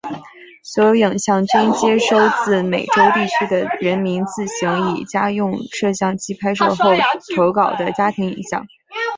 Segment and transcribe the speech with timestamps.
[0.63, 6.89] 所有影像均接收自美洲地区的人民自行以家用摄影机拍摄后
[7.35, 8.65] 投稿的家庭影像。